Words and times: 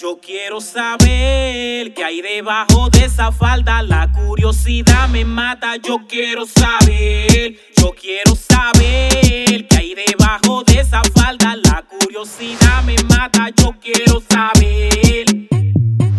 Yo 0.00 0.18
quiero 0.18 0.62
saber 0.62 1.92
qué 1.92 2.02
hay 2.02 2.22
debajo 2.22 2.88
de 2.88 3.04
esa 3.04 3.30
falda. 3.32 3.82
La 3.82 4.10
curiosidad 4.10 5.10
me 5.10 5.26
mata. 5.26 5.76
Yo 5.76 5.98
quiero 6.08 6.46
saber. 6.46 7.58
Yo 7.76 7.92
quiero 8.00 8.34
saber 8.34 9.68
qué 9.68 9.76
hay 9.76 9.94
debajo 9.94 10.64
de 10.64 10.80
esa 10.80 11.02
falda. 11.14 11.54
La 11.56 11.84
curiosidad 11.86 12.82
me 12.84 12.96
mata. 13.10 13.50
Yo 13.54 13.74
quiero 13.78 14.22
saber. 14.26 15.26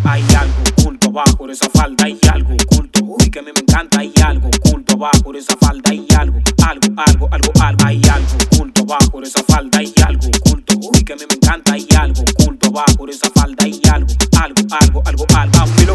Hay 0.03 0.23
algo 0.37 0.63
oculto 0.77 1.09
abajo 1.09 1.47
de 1.47 1.53
esa 1.53 1.69
falda. 1.71 2.05
Hay 2.05 2.19
algo 2.31 2.53
oculto. 2.53 3.03
Uy, 3.03 3.31
que 3.31 3.39
a 3.39 3.41
mí 3.41 3.49
me 3.51 3.61
encanta. 3.61 4.01
Hay 4.01 4.13
algo 4.23 4.47
oculto 4.47 4.93
abajo 4.93 5.31
de 5.31 5.39
esa 5.39 5.57
falda. 5.57 5.89
Hay 5.89 6.05
algo, 6.19 6.39
algo, 6.67 7.01
algo, 7.07 7.29
algo, 7.31 7.51
algo. 7.59 7.85
Hay 7.87 8.01
algo 8.13 8.27
oculto 8.45 8.83
abajo 8.83 9.21
de 9.21 9.27
esa 9.27 9.43
falda. 9.43 9.79
Hay 9.79 9.91
algo 10.05 10.27
oculto. 10.27 10.75
Uy, 10.77 11.03
que 11.03 11.13
a 11.13 11.15
mí 11.15 11.23
me 11.27 11.33
encanta. 11.33 11.73
Hay 11.73 11.87
algo 11.97 12.21
oculto 12.21 12.67
abajo 12.67 13.07
de 13.07 13.13
esa 13.13 13.27
falda. 13.31 13.60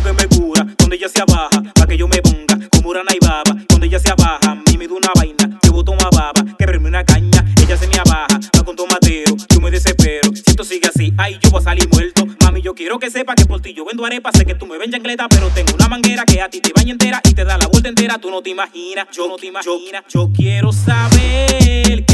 Que 0.07 0.13
me 0.13 0.29
cura, 0.29 0.65
donde 0.79 0.97
ella 0.97 1.09
se 1.09 1.21
abaja, 1.21 1.63
para 1.75 1.87
que 1.89 1.97
yo 1.97 2.07
me 2.07 2.19
ponga 2.23 2.59
como 2.71 2.91
una 2.91 3.03
naibaba. 3.03 3.43
Donde 3.69 3.89
ella 3.89 3.99
se 3.99 4.11
abaja, 4.11 4.53
a 4.53 4.55
mí 4.55 4.79
me 4.79 4.87
da 4.87 4.95
una 4.95 5.09
vaina. 5.17 5.59
Yo 5.65 5.73
boto 5.73 5.93
una 5.93 6.09
baba, 6.11 6.45
que 6.57 6.65
verme 6.65 6.89
una 6.89 7.05
caña. 7.05 7.45
Ella 7.61 7.77
se 7.77 7.89
me 7.89 7.97
abaja, 7.97 8.39
va 8.57 8.65
con 8.65 8.77
tomatero. 8.77 9.35
Yo 9.53 9.61
me 9.61 9.71
desespero. 9.71 10.31
Si 10.33 10.45
esto 10.47 10.63
sigue 10.63 10.89
así, 10.89 11.13
ay, 11.19 11.39
yo 11.43 11.51
voy 11.51 11.61
a 11.61 11.65
salir 11.65 11.89
muerto. 11.89 12.25
Mami, 12.45 12.63
yo 12.63 12.75
quiero 12.75 13.01
que 13.01 13.11
sepa 13.11 13.35
que 13.35 13.47
por 13.47 13.61
ti 13.61 13.75
yo 13.75 13.85
vendo 13.85 14.05
arepa. 14.05 14.31
Sé 14.33 14.45
que 14.45 14.55
tú 14.55 14.67
me 14.67 14.79
ven 14.79 14.93
chancleta, 14.93 15.29
pero 15.29 15.49
tengo 15.49 15.75
una 15.75 15.89
manguera 15.89 16.25
que 16.25 16.41
a 16.41 16.49
ti 16.49 16.61
te 16.61 16.73
baña 16.73 16.93
entera 16.93 17.21
y 17.29 17.35
te 17.35 17.45
da 17.45 17.59
la 17.59 17.67
vuelta 17.67 17.89
entera. 17.89 18.19
Tú 18.19 18.31
no 18.31 18.43
te 18.43 18.51
imaginas, 18.51 19.09
yo 19.13 19.27
no 19.27 19.37
te 19.37 19.47
imaginas. 19.47 20.05
Yo, 20.09 20.31
quiero 20.33 20.73
saber 20.73 22.06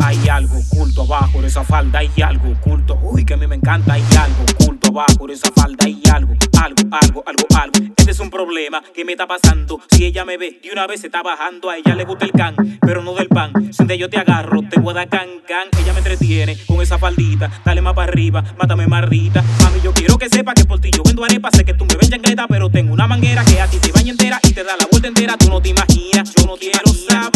Hay 0.00 0.28
algo 0.28 0.58
oculto 0.58 1.02
abajo 1.02 1.40
de 1.40 1.48
esa 1.48 1.64
falda. 1.64 2.00
Hay 2.00 2.10
algo 2.22 2.50
oculto. 2.50 2.98
Uy, 3.02 3.24
que 3.24 3.34
a 3.34 3.36
mí 3.36 3.46
me 3.46 3.56
encanta. 3.56 3.94
Hay 3.94 4.04
algo 4.18 4.44
oculto 4.52 4.88
abajo 4.88 5.26
de 5.26 5.34
esa 5.34 5.50
falda. 5.52 5.84
Hay 5.84 6.00
algo, 6.12 6.34
algo, 6.60 6.82
algo, 6.90 7.24
algo, 7.26 7.46
algo. 7.54 7.94
Este 7.96 8.10
es 8.10 8.20
un 8.20 8.30
problema 8.30 8.82
que 8.94 9.04
me 9.04 9.12
está 9.12 9.26
pasando. 9.26 9.80
Si 9.90 10.04
ella 10.04 10.24
me 10.24 10.36
ve 10.36 10.60
de 10.62 10.70
una 10.70 10.86
vez 10.86 11.00
se 11.00 11.06
está 11.06 11.22
bajando. 11.22 11.70
A 11.70 11.78
ella 11.78 11.94
le 11.94 12.04
gusta 12.04 12.24
el 12.24 12.32
can, 12.32 12.54
pero 12.80 13.02
no 13.02 13.14
del 13.14 13.28
pan. 13.28 13.52
Si 13.72 13.84
día 13.84 13.96
yo 13.96 14.08
te 14.08 14.18
agarro, 14.18 14.62
te 14.70 14.78
voy 14.80 14.92
a 14.92 14.94
dar 14.94 15.08
can, 15.08 15.28
can. 15.46 15.68
Ella 15.80 15.92
me 15.92 15.98
entretiene 15.98 16.56
con 16.66 16.80
esa 16.80 16.98
faldita. 16.98 17.50
Dale 17.64 17.82
más 17.82 17.94
para 17.94 18.10
arriba, 18.10 18.44
mátame 18.58 18.86
mardita. 18.86 19.42
Mami, 19.62 19.80
yo 19.82 19.92
quiero 19.92 20.18
que 20.18 20.28
sepa 20.28 20.54
que 20.54 20.64
por 20.64 20.80
ti 20.80 20.90
yo 20.94 21.02
vendo 21.02 21.24
arepa. 21.24 21.50
Sé 21.50 21.64
que 21.64 21.74
tú 21.74 21.84
me 21.84 21.96
ven 21.96 22.10
chancleta, 22.10 22.46
pero 22.46 22.70
tengo 22.70 22.92
una 22.92 23.06
manguera 23.06 23.44
que 23.44 23.60
a 23.60 23.66
ti 23.66 23.78
te 23.78 23.90
baña 23.90 24.12
entera 24.12 24.38
y 24.44 24.52
te 24.52 24.62
da 24.62 24.76
la 24.76 24.86
vuelta 24.90 25.08
entera. 25.08 25.36
Tú 25.36 25.48
no 25.48 25.60
te 25.60 25.70
imaginas, 25.70 26.32
yo 26.34 26.46
no 26.46 26.56
quiero 26.56 26.86
saber 26.92 27.35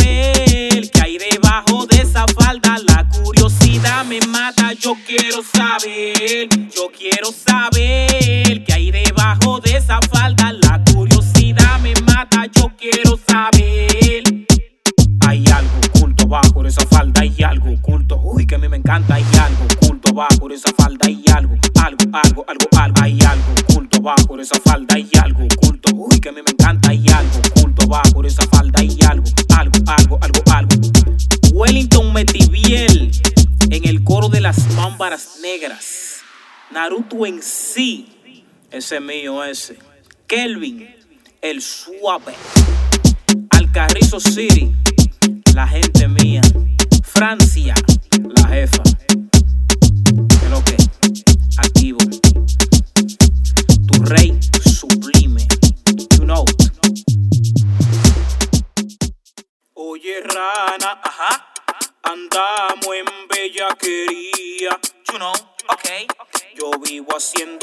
yo 4.81 4.97
quiero 5.07 5.43
saber. 5.43 6.49
Yo 6.75 6.91
quiero 6.97 7.31
saber 7.33 8.65
qué 8.65 8.73
hay 8.73 8.91
debajo 8.91 9.61
de 9.61 9.77
esa 9.77 10.01
falda. 10.11 10.53
La 10.53 10.83
curiosidad 10.93 11.79
me 11.81 11.93
mata, 12.07 12.47
yo 12.47 12.73
quiero 12.77 13.19
saber. 13.29 14.47
Hay 15.27 15.45
algo 15.47 15.71
oculto 15.95 16.25
abajo 16.25 16.63
de 16.63 16.71
esa 16.71 16.87
falda, 16.87 17.21
hay 17.21 17.43
algo 17.43 17.71
oculto. 17.73 18.21
Uy, 18.23 18.47
que 18.47 18.55
a 18.55 18.59
mí 18.59 18.69
me 18.69 18.79
encanta, 18.79 19.15
hay 19.15 19.25
algo 19.39 19.65
oculto 19.77 20.11
abajo 20.11 20.49
de 20.49 20.55
esa 20.55 20.73
falda, 20.77 21.07
hay 21.07 21.23
algo, 21.35 21.55
algo, 21.85 22.05
algo, 22.13 22.45
algo, 22.49 22.69
algo. 22.77 23.01
Hay 23.03 23.19
algo 23.21 23.53
oculto 23.69 23.99
abajo 23.99 24.37
de 24.37 24.43
esa 24.43 24.59
falda, 24.65 24.95
hay 24.95 25.09
algo 25.23 25.47
negras. 35.41 36.21
Naruto 36.71 37.27
en 37.27 37.43
sí, 37.43 38.45
ese 38.71 38.97
es 38.97 39.03
mío, 39.03 39.43
ese. 39.43 39.77
Kelvin, 40.29 40.89
el 41.43 41.63
suave. 41.63 42.35
Alcarrizo 43.51 44.21
City, 44.21 44.73
la 45.53 45.67
gente 45.67 46.07
mía. 46.07 46.43
Francia, 47.03 47.75
la 48.37 48.49
jefa. 48.51 48.83
¿Qué 50.29 50.49
lo 50.49 50.63
que? 50.63 50.77
Activo. 51.57 51.99
Tu 53.89 54.03
rey 54.05 54.39
sublime. 54.65 55.45
You 56.19 56.25
know. 56.25 56.45
Oye, 59.75 60.21
rana, 60.21 61.01
ajá. 61.03 61.47
Andamos 62.05 62.95
en 62.95 63.29
bellaquería. 63.29 64.20
Yo 67.21 67.60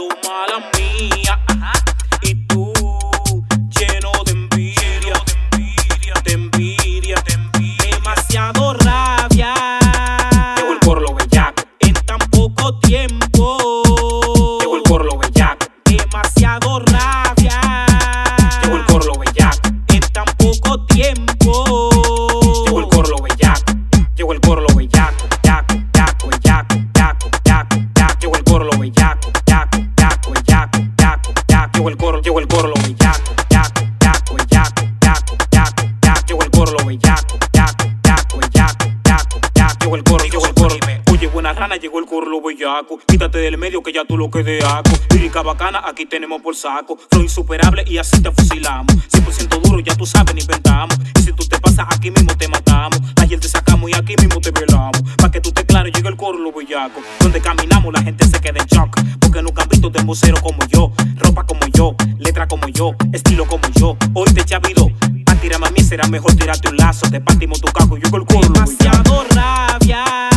rana, 41.58 41.76
llegó 41.76 42.00
el 42.00 42.06
corlo 42.06 42.42
bellaco. 42.42 43.00
Quítate 43.06 43.40
del 43.40 43.58
medio 43.58 43.82
que 43.82 43.92
ya 43.92 44.06
tú 44.06 44.18
lo 44.18 44.30
que 44.30 44.44
de 44.44 44.64
aco. 44.64 44.92
Lírica 45.10 45.42
bacana, 45.42 45.82
aquí 45.86 46.06
tenemos 46.06 46.42
por 46.42 46.56
saco. 46.56 46.98
Flow 47.10 47.24
insuperable 47.24 47.84
y 47.88 47.98
así 47.98 48.22
te 48.22 48.32
fusilamos. 48.32 48.94
100% 49.12 49.62
duro, 49.62 49.80
ya 49.80 49.96
tú 49.96 50.06
sabes, 50.06 50.36
ni 50.36 50.42
inventamos. 50.42 50.96
Y 51.18 51.22
si 51.22 51.34
tú 51.34 51.46
te 51.48 51.60
pasas 51.60 51.88
aquí 51.90 52.12
mismo 52.12 52.36
te 52.38 52.48
matamos. 52.48 53.00
Ayer 53.22 53.40
te 53.40 53.48
sacamos 53.48 53.90
y 53.90 53.94
aquí 53.96 54.16
mismo 54.20 54.40
te 54.40 54.52
velamos. 54.52 55.02
Pa' 55.18 55.32
que 55.32 55.42
tú 55.42 55.52
te 55.52 55.66
claro, 55.66 55.90
llega 55.90 56.10
el 56.10 56.16
corlo 56.16 56.52
bellaco. 56.52 57.02
Donde 57.20 57.42
caminamos 57.42 57.92
la 57.94 58.04
gente 58.04 58.26
se 58.28 58.40
queda 58.40 58.60
en 58.60 58.68
shock. 58.68 59.00
Porque 59.20 59.42
nunca 59.42 59.64
han 59.64 59.70
visto 59.70 59.90
de 59.90 60.02
vocero 60.04 60.40
como 60.42 60.60
yo. 60.68 60.92
Ropa 61.18 61.46
como 61.46 61.62
yo, 61.74 61.96
letra 62.20 62.48
como 62.48 62.68
yo, 62.68 62.92
estilo 63.12 63.46
como 63.46 63.68
yo. 63.76 63.98
Hoy 64.14 64.32
te 64.34 64.44
chavido. 64.46 64.90
Pa' 65.26 65.36
tirarme 65.36 65.68
a 65.68 65.72
mí 65.72 65.82
será 65.82 66.08
mejor 66.08 66.36
tirarte 66.36 66.70
un 66.70 66.78
lazo. 66.78 67.10
Te 67.10 67.20
partimos 67.20 67.60
tu 67.60 67.72
caco, 67.72 67.98
llegó 67.98 68.18
el 68.18 68.26
corlo 68.26 68.50
Demasiado 68.54 69.26
rabia. 69.34 70.37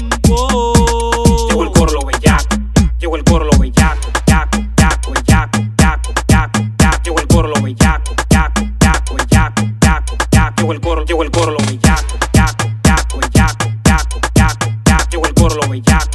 Tiempo. 0.00 1.46
Llegó 1.48 1.62
el 1.62 1.70
corlo 1.70 2.00
bellaco. 2.06 2.56
Llegó 2.98 3.16
el 3.16 3.24
corlo 3.24 3.50
bellaco. 3.58 4.08
Yaco, 4.26 4.58
yaco, 4.76 5.12
yaco, 5.24 5.60
yaco, 5.76 6.12
yaco, 6.28 6.62
yaco. 6.78 7.02
Llegó 7.04 7.20
el 7.20 7.26
corlo 7.28 7.54
bellaco. 7.62 8.14
Yaco, 8.30 8.62
yaco, 8.80 9.16
yaco, 9.28 9.62
yaco, 9.80 10.16
yaco. 10.30 10.54
Llegó 10.56 10.72
el 10.72 10.80
corlo, 10.80 11.04
llegó 11.04 11.22
el 11.22 11.30
corlo 11.30 11.58
bellaco. 11.58 12.14
Yaco, 12.32 12.64
yaco, 12.84 13.20
yaco, 13.32 13.66
yaco, 13.84 14.20
yaco, 14.34 14.68
yaco. 14.84 15.10
Llegó 15.10 15.26
el 15.26 15.34
corlo 15.34 15.68
bellaco. 15.68 16.09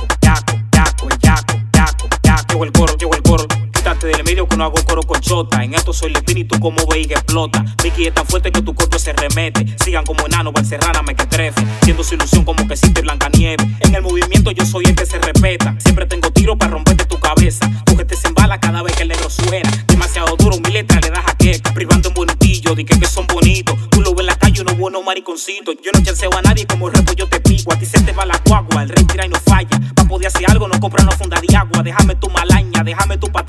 Que 4.55 4.59
no 4.59 4.63
hago 4.63 4.77
coro 4.87 5.03
con 5.03 5.19
chota. 5.19 5.65
En 5.65 5.73
esto 5.73 5.91
soy 5.91 6.11
el 6.11 6.15
espíritu 6.15 6.57
como 6.61 6.77
veis 6.87 7.07
que 7.07 7.15
explota. 7.15 7.65
Vicky 7.83 8.07
es 8.07 8.13
tan 8.13 8.25
fuerte 8.25 8.53
que 8.53 8.61
tu 8.61 8.73
cuerpo 8.73 8.97
se 8.97 9.11
remete. 9.11 9.65
Sigan 9.83 10.05
como 10.05 10.25
enano, 10.25 10.53
Valserrana 10.53 11.01
me 11.01 11.13
que 11.13 11.25
trefe. 11.25 11.61
Siendo 11.83 12.05
su 12.05 12.15
ilusión 12.15 12.45
como 12.45 12.65
que 12.65 12.77
siente 12.77 13.01
Blanca 13.01 13.27
Nieve. 13.27 13.65
En 13.81 13.93
el 13.93 14.01
movimiento 14.01 14.51
yo 14.51 14.65
soy 14.65 14.85
el 14.85 14.95
que 14.95 15.05
se 15.05 15.19
respeta. 15.19 15.75
Siempre 15.79 16.05
tengo 16.05 16.31
tiro 16.31 16.57
para 16.57 16.71
romperte 16.71 17.03
tu 17.03 17.19
cabeza. 17.19 17.69
Porque 17.85 18.15
se 18.15 18.29
embala 18.29 18.57
cada 18.61 18.81
vez 18.81 18.95
que 18.95 19.03
el 19.03 19.09
negro 19.09 19.29
suena. 19.29 19.69
Demasiado 19.87 20.37
duro, 20.37 20.55
mi 20.63 20.71
letra 20.71 21.01
le 21.01 21.09
da 21.09 21.21
jaqueca. 21.21 21.73
Privando 21.73 22.07
un 22.07 22.15
bonitillo, 22.15 22.75
di 22.75 22.85
que, 22.85 22.97
que 22.97 23.07
son 23.07 23.27
bonitos. 23.27 23.75
Tú 23.89 23.99
lo 23.99 24.11
ves 24.11 24.21
en 24.21 24.27
la 24.27 24.35
calle, 24.37 24.61
uno 24.61 24.73
bueno 24.75 25.03
mariconcito. 25.03 25.73
Yo 25.73 25.91
no 25.93 26.01
chanceo 26.01 26.29
a 26.33 26.41
nadie 26.41 26.65
como 26.65 26.87
el 26.87 26.93
repo 26.93 27.11
yo 27.11 27.27
te 27.27 27.41
pico. 27.41 27.73
A 27.73 27.77
ti 27.77 27.85
se 27.85 27.99
te 27.99 28.13
va 28.13 28.25
la 28.25 28.41
guagua, 28.45 28.83
el 28.83 28.89
rey 28.89 29.03
tira 29.03 29.25
y 29.25 29.29
no 29.29 29.39
falla. 29.41 29.81
Pa' 29.95 30.05
poder 30.05 30.27
hacer 30.27 30.49
algo, 30.49 30.69
no 30.69 30.79
comprar 30.79 31.05
una 31.05 31.11
funda 31.17 31.41
de 31.41 31.57
agua, 31.57 31.83
déjame 31.83 32.15
tu 32.15 32.29
malaña, 32.29 32.85
déjame 32.85 33.17
tu 33.17 33.27
patraña. 33.27 33.44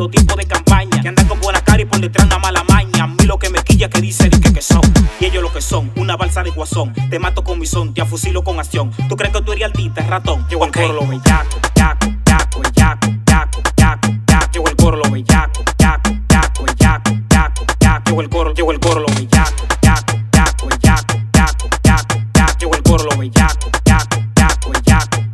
Los 0.00 0.10
de 0.10 0.46
campaña, 0.46 1.02
que 1.02 1.08
andan 1.08 1.28
con 1.28 1.38
buena 1.40 1.60
cara 1.62 1.82
y 1.82 1.84
por 1.84 2.00
detrás 2.00 2.26
una 2.26 2.38
mala 2.38 2.64
maña. 2.64 3.04
A 3.04 3.06
mí 3.06 3.24
lo 3.24 3.38
que 3.38 3.50
me 3.50 3.62
quilla 3.62 3.90
que 3.90 4.00
dice 4.00 4.30
que, 4.30 4.50
que 4.50 4.62
son, 4.62 4.80
y 5.20 5.26
ellos 5.26 5.42
lo 5.42 5.52
que 5.52 5.60
son, 5.60 5.92
una 5.94 6.16
balsa 6.16 6.42
de 6.42 6.48
guasón. 6.50 6.94
Te 7.10 7.18
mato 7.18 7.44
con 7.44 7.58
mi 7.58 7.66
son, 7.66 7.92
te 7.92 8.00
afusilo 8.00 8.42
con 8.42 8.58
acción. 8.58 8.90
Tú 9.10 9.16
crees 9.16 9.30
que 9.34 9.42
tú 9.42 9.52
eres 9.52 9.64
altita, 9.66 10.00
ratón. 10.06 10.46
Llego 10.48 10.64
al 10.64 10.72
coro 10.72 10.94
lo 10.94 11.06
bellaco, 11.06 11.58
yaco, 11.74 12.06
yaco, 12.24 12.62
yaco, 12.74 13.08
yaco, 13.26 13.62
yaco, 13.76 14.10
yaco. 14.26 14.50
Llego 14.52 14.68
el 14.68 14.76
coro 14.76 14.96
lo 14.96 15.10
bellaco, 15.10 15.64
yaco, 15.78 16.10
yaco, 16.30 16.64
yaco, 16.78 17.12
yaco, 17.28 17.62
yaco. 17.78 18.04
Llego 18.06 18.20
el 18.22 18.30
coro, 18.30 18.54
llego 18.54 18.72
el 18.72 18.80
coro 18.80 19.00
lo 19.00 19.06
bellaco, 19.08 19.66
yaco, 19.82 20.14
yaco, 20.32 20.68
yaco, 20.82 21.18
yaco, 21.34 21.68
yaco, 21.84 22.16
yaco. 22.32 22.58
Llego 22.58 22.74
el 22.74 22.82
coro 22.82 23.04
lo 23.04 23.18
bellaco, 23.18 23.70
yaco, 23.84 24.16
yaco, 24.34 24.72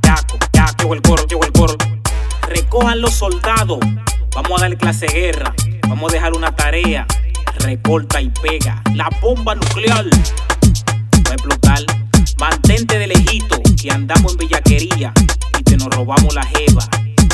yaco, 0.02 0.38
yaco, 0.52 0.94
el 0.94 1.02
coro, 1.02 1.24
llego 1.28 1.44
el 1.44 1.52
coro. 1.52 1.76
Recojan 2.48 3.00
los 3.00 3.12
soldados, 3.12 3.78
vamos 4.36 4.60
a 4.60 4.64
darle 4.64 4.76
clase 4.76 5.06
guerra, 5.06 5.54
vamos 5.88 6.12
a 6.12 6.14
dejar 6.14 6.34
una 6.34 6.54
tarea. 6.54 7.06
Recorta 7.60 8.20
y 8.20 8.28
pega, 8.28 8.82
la 8.94 9.08
bomba 9.22 9.54
nuclear 9.54 10.04
va 10.04 11.30
a 11.30 11.34
explotar. 11.34 11.80
Mantente 12.38 12.98
de 12.98 13.06
lejito, 13.06 13.62
que 13.80 13.90
andamos 13.90 14.32
en 14.32 14.38
bellaquería 14.38 15.14
y 15.58 15.62
te 15.62 15.76
nos 15.78 15.88
robamos 15.88 16.34
la 16.34 16.44
jeva 16.44 16.86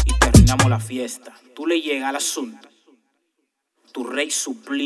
y 0.06 0.16
te 0.16 0.28
arruinamos 0.28 0.70
la 0.70 0.78
fiesta. 0.78 1.32
Tú 1.56 1.66
le 1.66 1.80
llegas 1.80 2.08
al 2.08 2.16
asunto, 2.16 2.68
tu 3.92 4.04
rey 4.04 4.30
suplí. 4.30 4.80